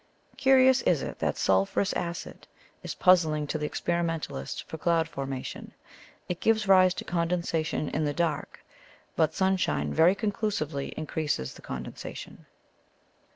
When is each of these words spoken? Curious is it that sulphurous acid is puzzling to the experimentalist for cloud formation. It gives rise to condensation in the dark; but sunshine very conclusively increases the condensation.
Curious 0.35 0.81
is 0.81 1.03
it 1.03 1.19
that 1.19 1.37
sulphurous 1.37 1.93
acid 1.93 2.47
is 2.81 2.95
puzzling 2.95 3.45
to 3.45 3.59
the 3.59 3.67
experimentalist 3.67 4.63
for 4.67 4.79
cloud 4.79 5.07
formation. 5.07 5.75
It 6.27 6.39
gives 6.39 6.67
rise 6.67 6.95
to 6.95 7.03
condensation 7.05 7.87
in 7.87 8.03
the 8.03 8.11
dark; 8.11 8.65
but 9.15 9.35
sunshine 9.35 9.93
very 9.93 10.15
conclusively 10.15 10.87
increases 10.97 11.53
the 11.53 11.61
condensation. 11.61 12.47